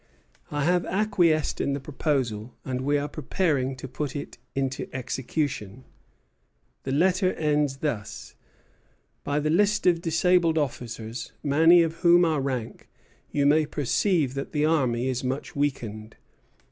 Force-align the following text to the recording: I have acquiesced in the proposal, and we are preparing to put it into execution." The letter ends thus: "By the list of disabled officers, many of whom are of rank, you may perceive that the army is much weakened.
I 0.49 0.63
have 0.63 0.83
acquiesced 0.87 1.61
in 1.61 1.73
the 1.73 1.79
proposal, 1.79 2.55
and 2.65 2.81
we 2.81 2.97
are 2.97 3.07
preparing 3.07 3.75
to 3.75 3.87
put 3.87 4.15
it 4.15 4.39
into 4.55 4.89
execution." 4.91 5.83
The 6.85 6.91
letter 6.91 7.33
ends 7.33 7.77
thus: 7.77 8.33
"By 9.23 9.39
the 9.39 9.51
list 9.51 9.85
of 9.85 10.01
disabled 10.01 10.57
officers, 10.57 11.33
many 11.43 11.83
of 11.83 11.97
whom 11.97 12.25
are 12.25 12.39
of 12.39 12.45
rank, 12.45 12.89
you 13.29 13.45
may 13.45 13.67
perceive 13.67 14.33
that 14.33 14.53
the 14.53 14.65
army 14.65 15.07
is 15.07 15.23
much 15.23 15.55
weakened. 15.55 16.15